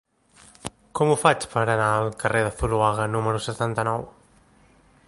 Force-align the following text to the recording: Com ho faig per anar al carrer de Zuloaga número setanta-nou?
Com 0.99 1.11
ho 1.11 1.17
faig 1.23 1.45
per 1.51 1.63
anar 1.65 1.89
al 1.99 2.09
carrer 2.25 2.43
de 2.47 2.55
Zuloaga 2.63 3.07
número 3.19 3.45
setanta-nou? 3.51 4.11